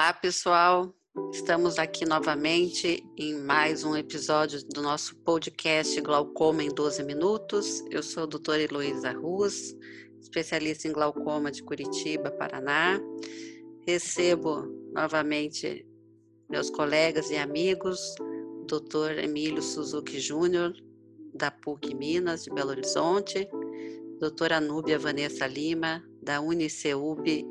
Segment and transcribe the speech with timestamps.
[0.00, 0.94] Olá, pessoal.
[1.30, 7.84] Estamos aqui novamente em mais um episódio do nosso podcast Glaucoma em 12 Minutos.
[7.90, 9.76] Eu sou a doutora Heloísa Ruz,
[10.18, 12.98] especialista em glaucoma de Curitiba, Paraná.
[13.86, 14.62] Recebo
[14.94, 15.86] novamente
[16.48, 18.00] meus colegas e amigos,
[18.66, 20.72] doutor Emílio Suzuki Júnior,
[21.34, 23.46] da PUC Minas, de Belo Horizonte,
[24.18, 27.44] doutora Núbia Vanessa Lima, da Uniceub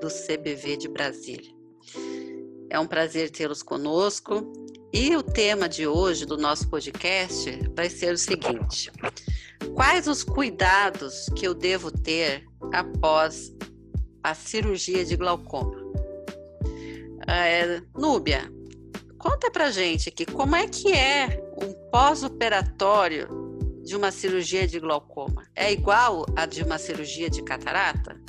[0.00, 1.57] do CBV de Brasília.
[2.70, 4.52] É um prazer tê-los conosco
[4.92, 8.90] e o tema de hoje do nosso podcast vai ser o seguinte:
[9.74, 13.54] Quais os cuidados que eu devo ter após
[14.22, 15.76] a cirurgia de glaucoma?
[17.26, 18.50] É, Núbia,
[19.18, 23.28] conta pra gente aqui como é que é um pós-operatório
[23.82, 25.44] de uma cirurgia de glaucoma.
[25.56, 28.20] É igual a de uma cirurgia de catarata?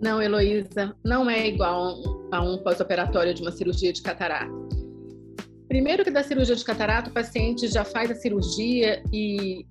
[0.00, 4.50] Não, Heloísa, não é igual a um pós-operatório de uma cirurgia de catarata.
[5.68, 9.64] Primeiro que da cirurgia de catarata, o paciente já faz a cirurgia e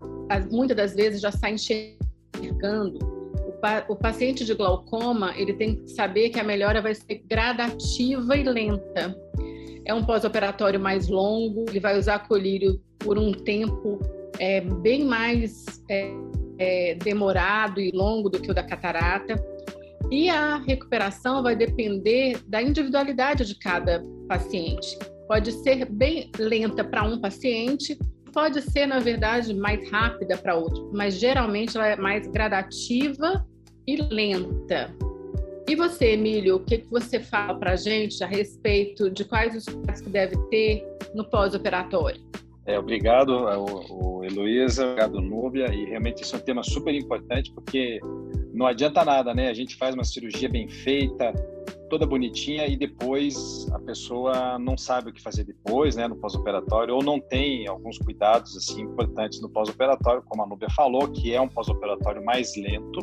[0.51, 2.99] muitas das vezes já sai enxergando.
[3.47, 7.23] O, pa o paciente de glaucoma, ele tem que saber que a melhora vai ser
[7.27, 9.15] gradativa e lenta.
[9.83, 13.99] É um pós-operatório mais longo, ele vai usar colírio por um tempo
[14.39, 16.11] é, bem mais é,
[16.59, 19.35] é, demorado e longo do que o da catarata.
[20.11, 24.99] E a recuperação vai depender da individualidade de cada paciente.
[25.25, 27.97] Pode ser bem lenta para um paciente,
[28.33, 33.47] pode ser, na verdade, mais rápida para outro, mas geralmente ela é mais gradativa
[33.87, 34.93] e lenta.
[35.65, 39.63] E você, Emílio, o que, você fala para a gente a respeito de quais os
[39.63, 42.21] cuidados que deve ter no pós-operatório?
[42.65, 47.51] É, obrigado, o, o Heloísa, obrigado, Núbia, e realmente isso é um tema super importante
[47.53, 47.99] porque
[48.61, 49.49] não adianta nada, né?
[49.49, 51.33] A gente faz uma cirurgia bem feita,
[51.89, 56.93] toda bonitinha e depois a pessoa não sabe o que fazer depois, né, no pós-operatório,
[56.95, 61.41] ou não tem alguns cuidados assim importantes no pós-operatório, como a Núbia falou, que é
[61.41, 62.99] um pós-operatório mais lento,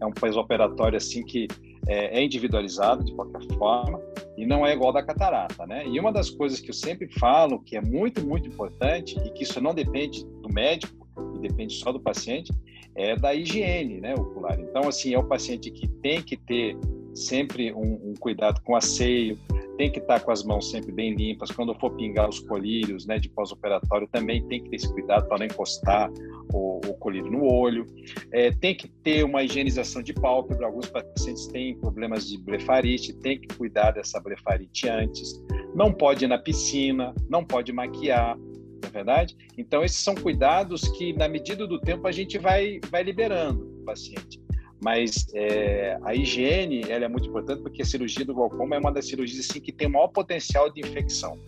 [0.00, 1.48] é um pós-operatório assim que
[1.88, 4.00] é, é, individualizado de qualquer forma
[4.36, 5.86] e não é igual da catarata, né?
[5.88, 9.42] E uma das coisas que eu sempre falo que é muito muito importante e que
[9.42, 10.99] isso não depende do médico
[11.40, 12.52] depende só do paciente
[12.94, 14.58] é da higiene né, ocular.
[14.60, 16.76] Então, assim, é o paciente que tem que ter
[17.14, 19.38] sempre um, um cuidado com asseio,
[19.76, 21.50] tem que estar com as mãos sempre bem limpas.
[21.50, 25.38] Quando for pingar os colírios né, de pós-operatório, também tem que ter esse cuidado para
[25.38, 26.10] não encostar
[26.52, 27.86] o, o colírio no olho.
[28.30, 30.66] É, tem que ter uma higienização de pálpebra.
[30.66, 35.42] Alguns pacientes têm problemas de blefarite, tem que cuidar dessa blefarite antes.
[35.74, 38.36] Não pode ir na piscina, não pode maquiar
[38.80, 39.36] não é verdade?
[39.56, 43.84] Então, esses são cuidados que, na medida do tempo, a gente vai, vai liberando o
[43.84, 44.40] paciente.
[44.82, 48.90] Mas é, a higiene ela é muito importante porque a cirurgia do glaucoma é uma
[48.90, 51.38] das cirurgias assim, que tem o maior potencial de infecção.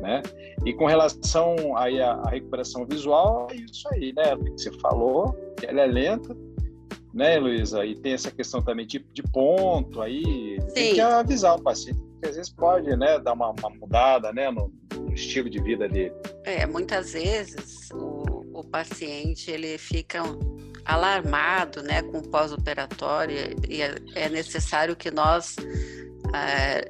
[0.00, 0.22] Né?
[0.64, 4.34] E com relação aí à, à recuperação visual, é isso aí, né?
[4.34, 6.36] O que você falou, ela é lenta,
[7.12, 7.84] né, Luísa?
[7.84, 10.74] E tem essa questão também de, de ponto aí, Sim.
[10.74, 14.50] tem que avisar o paciente, porque às vezes pode, né, dar uma, uma mudada, né,
[14.50, 16.12] no, no, estilo de vida dele.
[16.48, 20.22] É, muitas vezes o, o paciente, ele fica
[20.82, 25.56] alarmado, né, com o pós-operatório e é, é, necessário que nós
[26.34, 26.88] é,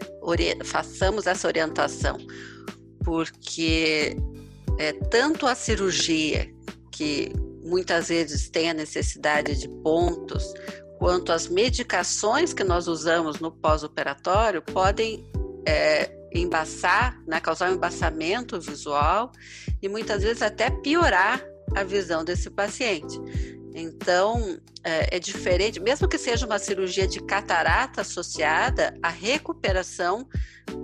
[0.64, 2.16] façamos essa orientação,
[3.04, 4.16] porque
[4.78, 6.48] é, tanto a cirurgia
[6.92, 7.32] que
[7.64, 10.54] muitas vezes tem a necessidade de pontos,
[11.00, 15.28] quanto as medicações que nós usamos no pós-operatório podem
[15.66, 19.32] é, embaçar, né, causar um embaçamento visual
[19.80, 21.42] e muitas vezes até piorar
[21.74, 23.18] a visão desse paciente.
[23.74, 30.28] Então, é, é, diferente, mesmo que seja uma cirurgia de catarata associada, a recuperação,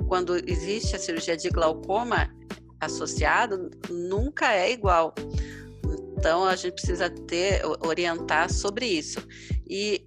[0.07, 2.31] quando existe a cirurgia de glaucoma
[2.81, 5.15] associada, nunca é igual.
[6.17, 9.27] Então, a gente precisa ter, orientar sobre isso.
[9.69, 10.07] E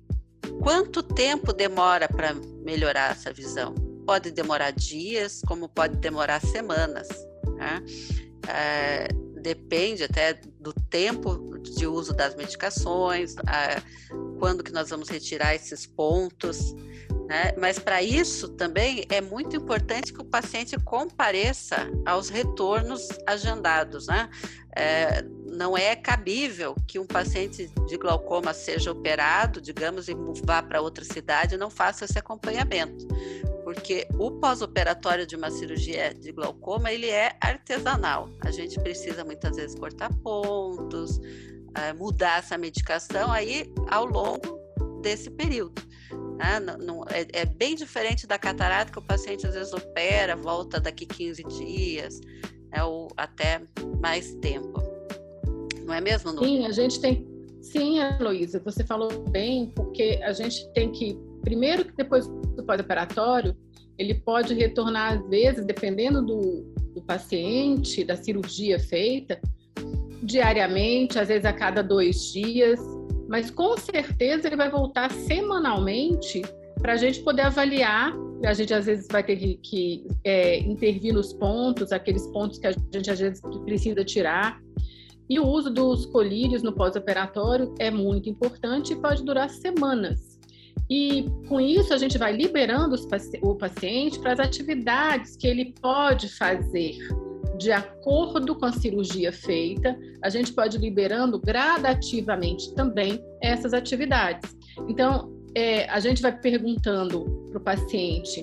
[0.61, 2.33] quanto tempo demora para
[2.63, 3.86] melhorar essa visão?
[4.07, 7.09] Pode demorar dias, como pode demorar semanas.
[7.57, 7.83] Né?
[8.47, 9.09] É,
[9.41, 13.35] depende até do tempo de uso das medicações,
[14.39, 16.73] quando que nós vamos retirar esses pontos,
[17.27, 17.53] né?
[17.57, 24.29] Mas para isso também é muito importante que o paciente compareça aos retornos agendados, né?
[24.75, 30.15] É, não é cabível que um paciente de glaucoma seja operado, digamos, e
[30.45, 33.07] vá para outra cidade e não faça esse acompanhamento
[33.67, 38.29] porque o pós-operatório de uma cirurgia de glaucoma ele é artesanal.
[38.39, 41.19] A gente precisa muitas vezes cortar pontos,
[41.75, 44.57] eh, mudar essa medicação aí ao longo
[45.01, 45.81] desse período.
[46.37, 46.61] Né?
[46.61, 50.79] Não, não, é, é, bem diferente da catarata, que o paciente às vezes opera, volta
[50.79, 52.21] daqui 15 dias,
[52.71, 53.61] né, ou até
[53.99, 54.81] mais tempo.
[55.85, 56.31] Não é mesmo?
[56.31, 56.41] Não?
[56.41, 57.27] Sim, a gente tem.
[57.61, 63.55] Sim, Heloísa, você falou bem, porque a gente tem que, primeiro que depois do pós-operatório,
[63.97, 66.63] ele pode retornar às vezes, dependendo do,
[66.93, 69.39] do paciente, da cirurgia feita,
[70.21, 72.81] diariamente, às vezes a cada dois dias,
[73.29, 76.41] mas com certeza ele vai voltar semanalmente
[76.81, 78.13] para a gente poder avaliar.
[78.43, 82.71] A gente às vezes vai ter que, é, intervir nos pontos, aqueles pontos que a
[82.71, 84.59] gente às vezes precisa tirar.
[85.29, 90.26] E o uso dos colírios no pós-operatório é muito importante e pode durar semanas.
[90.89, 92.95] E com isso a gente vai liberando
[93.41, 96.97] o paciente para as atividades que ele pode fazer
[97.57, 104.55] de acordo com a cirurgia feita, a gente pode liberando gradativamente também essas atividades.
[104.87, 108.41] Então, é, a gente vai perguntando para o paciente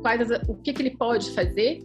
[0.00, 1.80] quais as, o que, que ele pode fazer,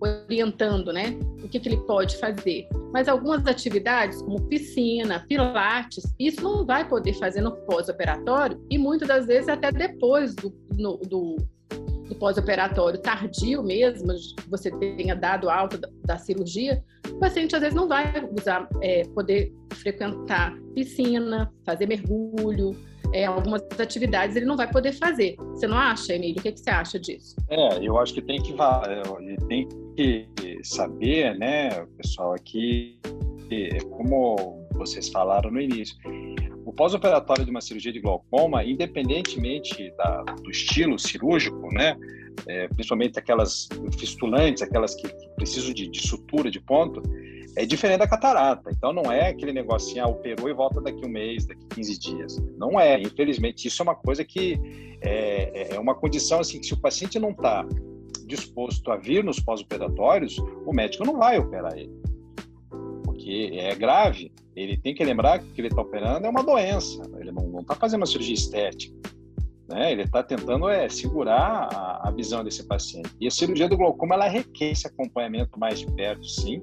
[0.00, 1.18] orientando, né?
[1.42, 2.68] O que, que ele pode fazer.
[2.92, 9.08] Mas algumas atividades, como piscina, pilates, isso não vai poder fazer no pós-operatório e muitas
[9.08, 11.36] das vezes até depois do, no, do
[12.08, 14.12] do pós-operatório tardio mesmo,
[14.48, 19.52] você tenha dado alta da, cirurgia, o paciente às vezes não vai usar, é, poder
[19.74, 22.74] frequentar piscina, fazer mergulho,
[23.12, 25.36] é, algumas atividades ele não vai poder fazer.
[25.36, 26.38] Você não acha, Emílio?
[26.38, 27.36] O que, que você acha disso?
[27.48, 28.54] É, eu acho que tem que,
[29.48, 29.68] tem
[30.36, 32.98] que saber, né, pessoal, aqui,
[33.50, 35.96] é como vocês falaram no início,
[36.64, 41.96] o pós-operatório de uma cirurgia de glaucoma, independentemente da, do estilo cirúrgico, né,
[42.46, 43.68] é, principalmente aquelas
[43.98, 47.02] fistulantes, aquelas que, que precisam de, de, sutura, de ponto,
[47.58, 48.70] é diferente da catarata.
[48.70, 52.36] Então não é aquele negocinho, ah, operou e volta daqui um mês, daqui 15 dias.
[52.56, 53.00] Não é.
[53.00, 54.58] Infelizmente, isso é uma coisa que
[55.02, 57.66] é, é uma condição assim que se o paciente não está
[58.26, 61.98] disposto a vir nos pós-operatórios, o médico não vai operar ele
[63.18, 64.32] porque é grave.
[64.56, 68.00] Ele tem que lembrar que ele está operando é uma doença, ele não está fazendo
[68.00, 68.94] uma cirurgia estética.
[69.68, 69.92] Né?
[69.92, 73.10] Ele está tentando é, segurar a, a, visão desse paciente.
[73.20, 76.62] E a cirurgia do glaucoma ela requer esse acompanhamento mais de perto, sim.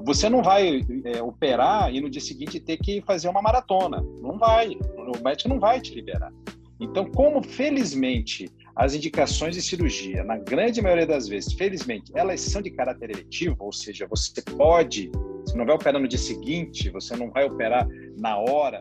[0.00, 4.04] Você não vai é, operar e no dia seguinte ter que fazer uma maratona.
[4.20, 4.76] Não vai.
[4.96, 6.32] O médico não vai te liberar.
[6.78, 12.60] Então, como felizmente as indicações de cirurgia, na grande maioria das vezes, felizmente, elas são
[12.60, 15.10] de caráter eletivo, ou seja, você pode
[15.44, 17.86] você não vai operar no dia seguinte, você não vai operar
[18.16, 18.80] na hora.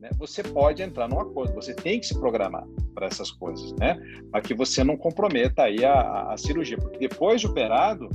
[0.00, 0.10] Né?
[0.18, 3.98] Você pode entrar num acordo, você tem que se programar para essas coisas, né?
[4.30, 8.08] Para que você não comprometa aí a, a, cirurgia, porque depois de operado,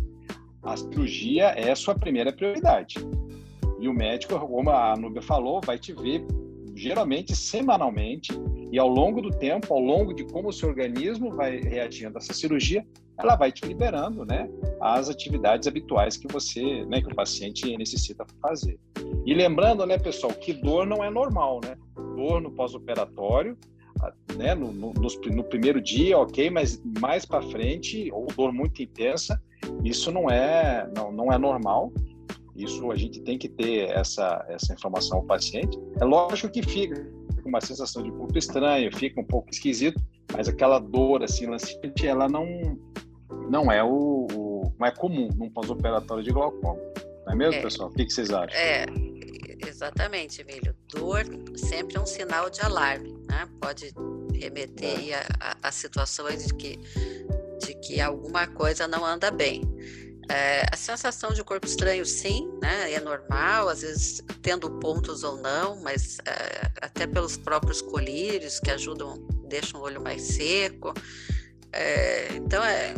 [0.62, 2.96] a cirurgia é a sua primeira prioridade.
[3.80, 6.26] E o médico, como a Núbia falou, vai te ver
[6.76, 8.32] geralmente semanalmente
[8.72, 12.20] e ao longo do tempo, ao longo de como o seu organismo vai reagindo a
[12.20, 12.84] essa cirurgia,
[13.20, 14.50] ela vai te liberando, né,
[14.82, 18.80] as atividades habituais que você, né, que o paciente necessita fazer.
[19.26, 21.78] E lembrando, né, pessoal, que dor não é normal, né?
[22.16, 23.58] Dor no pós-operatório,
[24.36, 29.42] né, no, no, no, primeiro dia, ok, mas mais para frente, ou dor muito intensa,
[29.84, 31.92] isso não é, não, não é normal.
[32.56, 35.80] Isso a gente tem que ter essa, essa informação ao paciente.
[36.00, 37.04] É lógico que fica
[37.42, 40.00] com uma sensação de corpo estranho, fica um pouco esquisito,
[40.32, 42.46] mas aquela dor assim lanciante, ela não
[43.50, 46.80] não é o, o não é comum num pós-operatório de glaucoma.
[47.26, 47.90] Não é mesmo, é, pessoal?
[47.90, 48.60] O que, que vocês acham?
[48.60, 48.86] É,
[49.60, 50.76] exatamente, Emílio.
[50.88, 53.48] Dor sempre é um sinal de alarme, né?
[53.62, 53.94] Pode
[54.34, 56.80] remeter a, a, a situações de que,
[57.66, 59.62] de que alguma coisa não anda bem.
[60.30, 65.38] É, a sensação de corpo estranho, sim, né, é normal, às vezes tendo pontos ou
[65.38, 69.16] não, mas é, até pelos próprios colírios que ajudam,
[69.48, 70.94] deixam o olho mais seco.
[71.74, 72.94] É, então, é,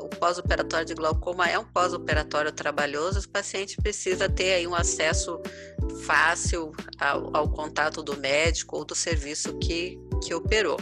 [0.00, 5.40] o pós-operatório de glaucoma é um pós-operatório trabalhoso, o paciente precisa ter aí um acesso
[6.02, 10.78] fácil ao, ao, contato do médico ou do serviço que, que operou.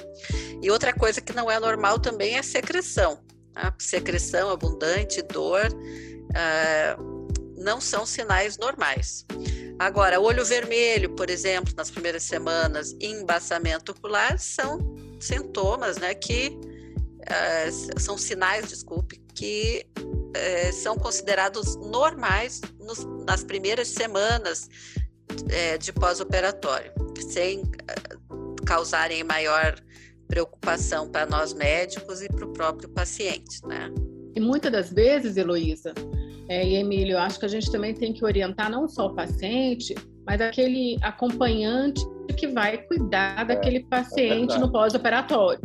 [0.62, 3.21] E outra coisa que não é normal também é secreção.
[3.53, 3.75] Tá?
[3.79, 7.21] Secreção abundante, dor, uh,
[7.57, 9.27] não são sinais normais.
[9.79, 14.79] Agora, olho vermelho, por exemplo, nas primeiras semanas, embaçamento ocular são
[15.19, 16.59] sintomas né, que
[17.21, 24.69] uh, são sinais, desculpe, que uh, são considerados normais nos, nas primeiras semanas
[25.31, 27.63] uh, de pós-operatório, sem
[28.67, 29.77] causarem maior
[30.29, 33.91] preocupação para nós médicos e para o próprio paciente, né?
[34.35, 35.93] E muitas das vezes, Heloísa
[36.49, 39.95] é, e Emílio, acho que a gente também tem que orientar não só o paciente,
[40.27, 42.05] mas aquele acompanhante
[42.37, 45.61] que vai cuidar daquele paciente é no pós-operatório.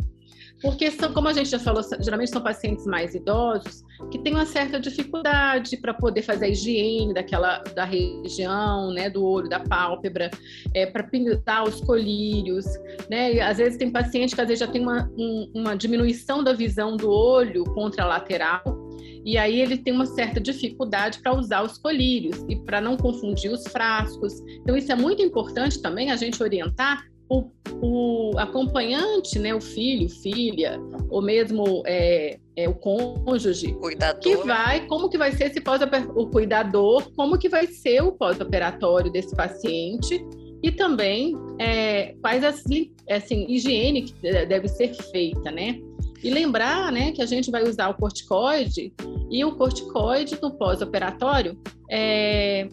[0.62, 4.46] Porque são, como a gente já falou, geralmente são pacientes mais idosos que têm uma
[4.46, 10.30] certa dificuldade para poder fazer a higiene daquela da região, né, do olho, da pálpebra,
[10.74, 12.64] é, para pintar os colírios,
[13.10, 13.34] né?
[13.34, 16.52] E, às vezes tem paciente que às vezes já tem uma, um, uma diminuição da
[16.52, 18.86] visão do olho contralateral
[19.26, 23.50] e aí ele tem uma certa dificuldade para usar os colírios e para não confundir
[23.50, 24.40] os frascos.
[24.60, 27.50] Então isso é muito importante também a gente orientar o,
[27.82, 30.80] o acompanhante, né, o filho, filha,
[31.10, 34.20] ou mesmo é, é, o cônjuge, cuidador.
[34.20, 35.80] que vai, como que vai ser esse pós
[36.14, 40.24] o cuidador, como que vai ser o pós-operatório desse paciente
[40.62, 42.62] e também é, quais as
[43.10, 44.14] assim, higiene que
[44.46, 45.78] deve ser feita, né?
[46.22, 48.92] E lembrar, né, que a gente vai usar o corticoide
[49.30, 51.58] e o corticoide no pós-operatório
[51.90, 52.68] é,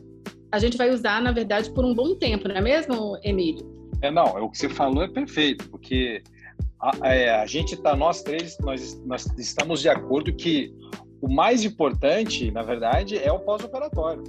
[0.52, 3.73] a gente vai usar, na verdade, por um bom tempo, não é mesmo, Emílio?
[4.04, 6.22] É, não, o que você falou é perfeito, porque
[6.78, 10.76] a, é, a gente está, nós três, nós, nós estamos de acordo que
[11.22, 14.22] o mais importante, na verdade, é o pós-operatório,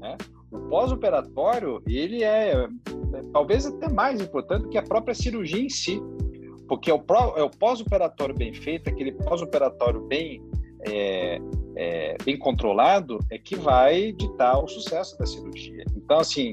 [0.00, 0.18] né?
[0.50, 2.68] O pós-operatório, ele é, é,
[3.32, 6.02] talvez até mais importante que a própria cirurgia em si,
[6.66, 7.04] porque é o,
[7.36, 10.42] é o pós-operatório bem feito, aquele pós-operatório bem
[10.88, 11.38] é,
[11.76, 15.84] é, bem controlado é que vai ditar o sucesso da cirurgia.
[15.96, 16.52] Então, assim,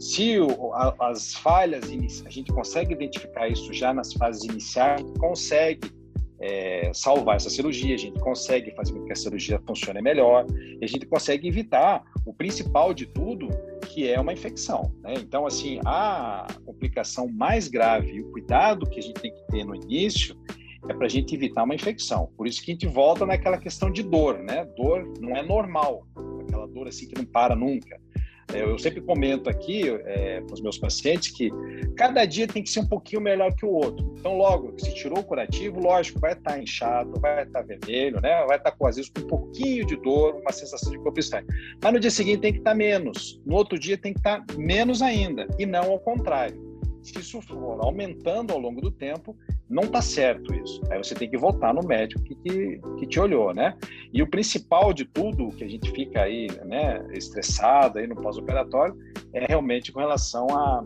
[0.00, 1.84] se o, a, as falhas,
[2.24, 5.90] a gente consegue identificar isso já nas fases iniciais, consegue
[6.38, 10.84] é, salvar essa cirurgia, a gente consegue fazer com que a cirurgia funcione melhor, e
[10.84, 13.48] a gente consegue evitar o principal de tudo,
[13.88, 14.92] que é uma infecção.
[15.02, 15.14] Né?
[15.18, 19.74] Então, assim, a complicação mais grave o cuidado que a gente tem que ter no
[19.74, 20.36] início
[20.88, 22.30] é para a gente evitar uma infecção.
[22.36, 24.64] Por isso que a gente volta naquela questão de dor, né?
[24.76, 26.06] Dor não é normal,
[26.46, 28.00] aquela dor assim que não para nunca.
[28.52, 31.50] É, eu sempre comento aqui é, para os meus pacientes que
[31.96, 34.14] cada dia tem que ser um pouquinho melhor que o outro.
[34.18, 38.20] Então, logo se tirou o curativo, lógico, vai estar tá inchado, vai estar tá vermelho,
[38.20, 38.44] né?
[38.46, 41.46] vai estar tá, às vezes com um pouquinho de dor, uma sensação de corpo estranho.
[41.82, 45.02] Mas no dia seguinte tem que estar menos, no outro dia tem que estar menos
[45.02, 46.64] ainda, e não ao contrário.
[47.02, 49.36] Se isso for aumentando ao longo do tempo,
[49.68, 50.80] não está certo isso.
[50.90, 53.76] Aí você tem que voltar no médico que, que, que, te olhou, né?
[54.12, 58.96] E o principal de tudo que a gente fica aí, né, estressado aí no pós-operatório,
[59.32, 60.84] é realmente com relação à,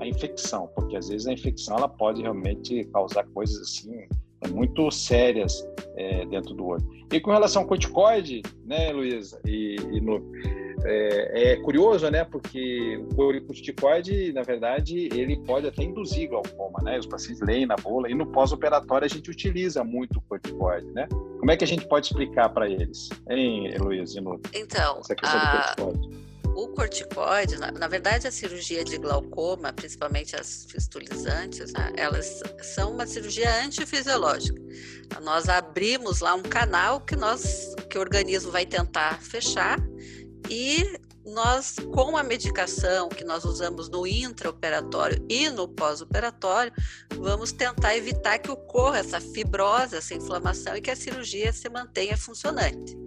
[0.00, 4.06] à infecção, porque às vezes a infecção ela pode realmente causar coisas assim
[4.52, 5.66] muito sérias
[5.96, 6.84] é, dentro do olho.
[7.12, 10.22] E com relação ao corticoide, né, Luísa e, e no,
[10.84, 12.24] é, é, curioso, né?
[12.24, 16.98] Porque o corticoide, na verdade, ele pode até induzir glaucoma, né?
[16.98, 21.08] Os pacientes leem na bula e no pós-operatório a gente utiliza muito o corticoide, né?
[21.38, 24.20] Como é que a gente pode explicar para eles, hein, Heloísa?
[24.54, 25.44] Então, essa questão a...
[25.44, 26.27] do corticoide?
[26.58, 32.42] O corticoide, na, na, verdade, a cirurgia de glaucoma, principalmente as fistulizantes, né, elas
[32.74, 34.60] são uma cirurgia antifisiológica.
[35.22, 39.78] Nós abrimos lá um canal que nós, que o organismo vai tentar fechar
[40.50, 46.72] e nós, com a medicação que nós usamos no intraoperatório e no pós-operatório,
[47.14, 52.16] vamos tentar evitar que ocorra essa fibrose, essa inflamação e que a cirurgia se mantenha
[52.16, 52.98] funcionante.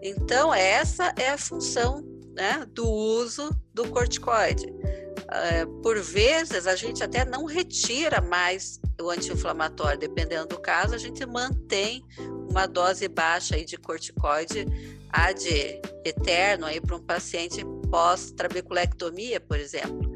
[0.00, 4.66] Então, essa é a função né, do uso do corticoide.
[4.66, 10.98] Uh, por vezes, a gente até não retira mais o anti-inflamatório, dependendo do caso, a
[10.98, 12.04] gente mantém
[12.48, 14.66] uma dose baixa aí de corticoide
[15.10, 20.12] ad eterno aí para um paciente pós-trabeculectomia, por exemplo.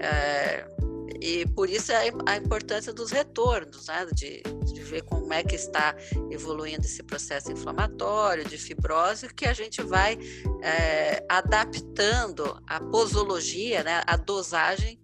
[0.00, 0.66] É,
[1.22, 5.94] e por isso a, importância dos retornos, né, de, de, ver como é que está
[6.32, 10.18] evoluindo esse processo inflamatório, de fibrose, que a gente vai
[10.60, 15.00] é, adaptando a posologia, né, a dosagem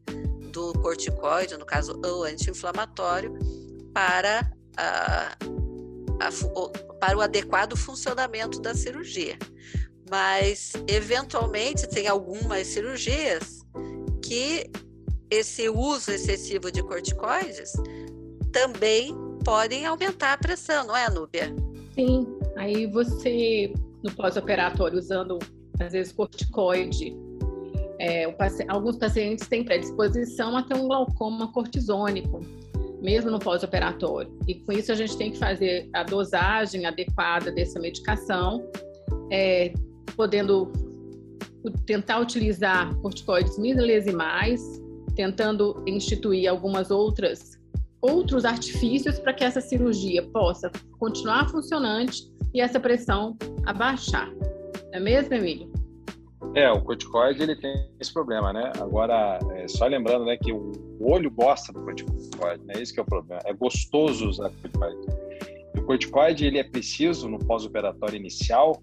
[0.52, 3.38] do corticoide, no caso o anti-inflamatório,
[3.94, 4.40] para
[4.76, 5.36] a,
[6.18, 9.38] a, para o adequado funcionamento da cirurgia.
[10.10, 13.64] Mas, eventualmente, tem algumas cirurgias
[14.20, 14.68] que
[15.30, 17.72] esse uso excessivo de corticoides
[18.52, 21.54] também podem aumentar a pressão, não é, Núbia?
[21.94, 22.26] Sim.
[22.56, 25.38] Aí você, no pós-operatório, usando,
[25.80, 27.16] às vezes, corticoide,
[28.00, 28.32] é,
[28.68, 32.40] alguns pacientes têm predisposição a ter um glaucoma cortisônico
[33.00, 34.32] mesmo no pós-operatório.
[34.46, 38.68] E com isso a gente tem que fazer a dosagem adequada dessa medicação,
[39.30, 39.72] é,
[40.16, 40.72] podendo
[41.86, 44.60] tentar utilizar corticoides milesimais,
[45.18, 47.58] tentando instituir algumas outras
[48.00, 50.70] outros artifícios para que essa cirurgia possa
[51.00, 52.22] continuar funcionante
[52.54, 54.30] e essa pressão abaixar.
[54.30, 55.72] Não é mesmo, Emílio?
[56.54, 58.70] É, o corticoide ele tem esse problema, né?
[58.80, 60.70] Agora, é, só lembrando, né, que o
[61.00, 62.74] olho gosta do corticoide, né?
[62.76, 63.42] Esse é o problema.
[63.44, 65.06] É gostoso usar corticoide.
[65.76, 68.80] O corticoide ele é preciso no pós-operatório inicial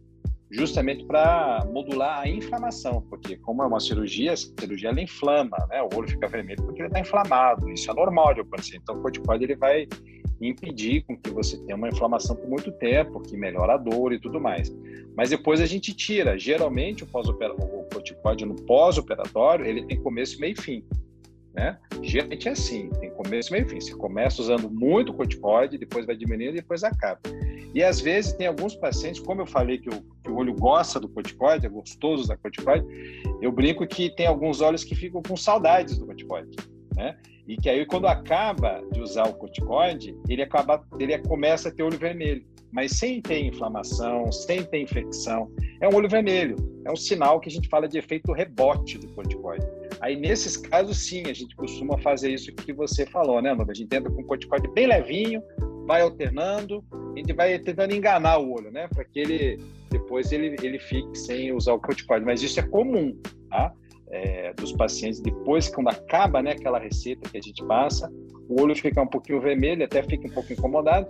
[0.56, 5.82] justamente para modular a inflamação, porque como é uma cirurgia, a cirurgia ela inflama, né?
[5.82, 7.70] O olho fica vermelho porque ele está inflamado.
[7.70, 8.78] Isso é normal de acontecer.
[8.78, 9.86] Então, o corticoide ele vai
[10.42, 14.20] impedir com que você tenha uma inflamação por muito tempo, que melhora a dor e
[14.20, 14.74] tudo mais.
[15.16, 16.38] Mas depois a gente tira.
[16.38, 17.34] Geralmente o, pós o
[17.94, 20.84] corticoide no pós-operatório ele tem começo, meio e fim.
[21.54, 21.78] Né?
[22.02, 23.80] Geralmente é assim, tem começo, meio e fim.
[23.80, 27.22] Você começa usando muito corticoide, depois vai diminuindo e depois acaba.
[27.76, 30.98] E às vezes tem alguns pacientes, como eu falei que o, que o olho gosta
[30.98, 32.86] do corticoide, é gostoso da corticoide,
[33.42, 36.56] eu brinco que tem alguns olhos que ficam com saudades do corticoide,
[36.96, 37.18] né?
[37.46, 41.84] E que aí quando acaba de usar o corticoide, ele acaba, ele começa a ter
[41.84, 45.52] olho vermelho, mas sem ter inflamação, sem ter infecção.
[45.82, 46.56] É um olho vermelho,
[46.86, 49.68] é um sinal que a gente fala de efeito rebote do corticoide.
[50.00, 53.72] Aí nesses casos sim, a gente costuma fazer isso que você falou, né, Nova?
[53.72, 55.44] A gente entra com o corticoide bem levinho,
[55.86, 60.56] vai alternando, a gente vai tentando enganar o olho, né, para que ele depois ele,
[60.62, 62.26] ele fique sem usar o corticoide.
[62.26, 63.18] Mas isso é comum,
[63.50, 63.74] tá?
[64.16, 68.12] é, dos pacientes, depois, quando acaba né, aquela receita que a gente passa,
[68.48, 71.08] o olho fica um pouquinho vermelho, até fica um pouco incomodado.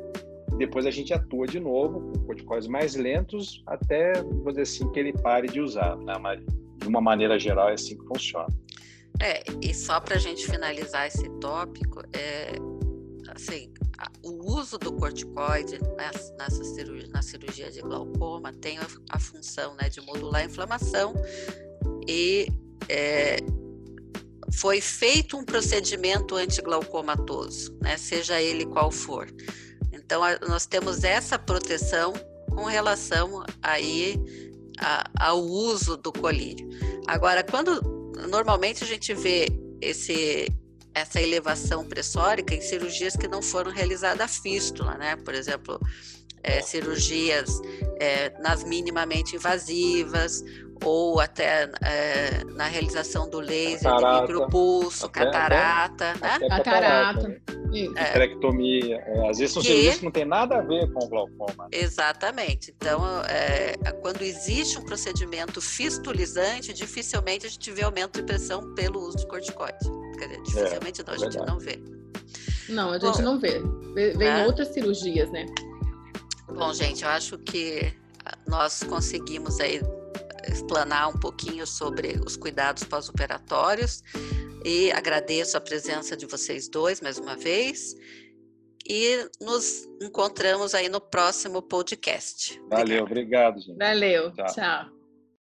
[0.58, 5.00] Depois a gente atua de novo com corticóides mais lentos, até, vou dizer assim, que
[5.00, 5.98] ele pare de usar.
[5.98, 6.18] Né?
[6.20, 6.42] Mas,
[6.78, 8.48] de uma maneira geral, é assim que funciona.
[9.22, 12.54] É, e só para a gente finalizar esse tópico, é,
[13.30, 13.72] assim,
[14.24, 19.90] o uso do corticoide nessa, cirurgia, na cirurgia de glaucoma tem a, a função né,
[19.90, 21.14] de modular a inflamação
[22.08, 22.48] e
[22.90, 23.38] é,
[24.54, 29.28] foi feito um procedimento antiglaucomatoso, né, seja ele qual for.
[29.92, 32.14] Então, a, nós temos essa proteção
[32.50, 34.16] com relação aí
[34.80, 36.68] a, ao uso do colírio.
[37.08, 37.82] Agora, quando
[38.30, 39.48] normalmente a gente vê
[39.82, 40.48] esse
[40.96, 45.18] essa elevação pressórica em cirurgias que não foram realizadas a fístula, né?
[45.18, 45.80] Por exemplo,
[46.42, 47.60] é, cirurgias
[48.00, 50.44] é, nas minimamente invasivas
[50.84, 56.34] ou até é, na realização do laser catarata, de micropulso, até, catarata, até, né?
[56.36, 57.42] Até catarata.
[57.74, 58.98] Esterectomia.
[59.06, 59.30] É.
[59.30, 59.68] às vezes são que...
[59.68, 61.68] cirurgias que não tem nada a ver com o glaucoma.
[61.72, 62.74] Exatamente.
[62.78, 69.02] Então, é, quando existe um procedimento fistulizante, dificilmente a gente vê aumento de pressão pelo
[69.02, 70.05] uso de corticoide.
[70.16, 71.80] Quer dizer, dificilmente não, a gente não vê.
[72.70, 73.62] Não, a gente Bom, não vê.
[73.94, 74.46] Vem né?
[74.46, 75.46] outras cirurgias, né?
[76.48, 77.94] Bom, gente, eu acho que
[78.48, 79.82] nós conseguimos aí
[80.48, 84.04] explanar um pouquinho sobre os cuidados pós-operatórios
[84.64, 87.96] e agradeço a presença de vocês dois mais uma vez
[88.88, 92.62] e nos encontramos aí no próximo podcast.
[92.70, 93.78] Valeu, obrigado, gente.
[93.78, 94.46] Valeu, tchau.
[94.54, 94.95] tchau.